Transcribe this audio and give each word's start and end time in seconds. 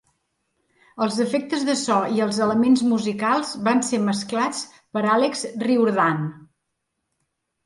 Els 1.05 1.17
efectes 1.25 1.65
de 1.67 1.75
so 1.81 1.97
i 2.15 2.23
els 2.25 2.39
elements 2.45 2.81
musicals 2.93 3.51
van 3.69 3.85
ser 3.89 4.01
mesclats 4.07 4.65
per 4.97 5.05
Alex 5.19 5.45
Riordan. 5.67 6.27